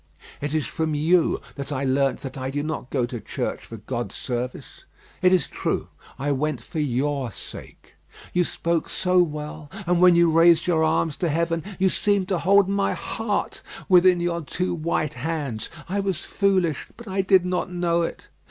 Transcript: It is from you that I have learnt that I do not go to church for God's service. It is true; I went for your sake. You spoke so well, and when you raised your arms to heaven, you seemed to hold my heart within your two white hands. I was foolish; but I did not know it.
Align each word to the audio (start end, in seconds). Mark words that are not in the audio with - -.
It 0.41 0.55
is 0.55 0.65
from 0.65 0.95
you 0.95 1.41
that 1.53 1.71
I 1.71 1.81
have 1.81 1.89
learnt 1.89 2.21
that 2.21 2.35
I 2.35 2.49
do 2.49 2.63
not 2.63 2.89
go 2.89 3.05
to 3.05 3.19
church 3.19 3.63
for 3.63 3.77
God's 3.77 4.15
service. 4.15 4.85
It 5.21 5.31
is 5.31 5.45
true; 5.45 5.89
I 6.17 6.31
went 6.31 6.59
for 6.59 6.79
your 6.79 7.31
sake. 7.31 7.93
You 8.33 8.43
spoke 8.43 8.89
so 8.89 9.21
well, 9.21 9.69
and 9.85 10.01
when 10.01 10.15
you 10.15 10.31
raised 10.31 10.65
your 10.65 10.83
arms 10.83 11.17
to 11.17 11.29
heaven, 11.29 11.63
you 11.77 11.89
seemed 11.89 12.29
to 12.29 12.39
hold 12.39 12.67
my 12.67 12.93
heart 12.93 13.61
within 13.87 14.19
your 14.19 14.41
two 14.41 14.73
white 14.73 15.13
hands. 15.13 15.69
I 15.87 15.99
was 15.99 16.25
foolish; 16.25 16.87
but 16.97 17.07
I 17.07 17.21
did 17.21 17.45
not 17.45 17.71
know 17.71 18.01
it. 18.01 18.27